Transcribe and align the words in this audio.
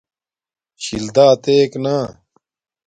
شل 0.83 1.05
دا 1.15 1.25
اتییک 1.33 1.71
نا 1.83 1.97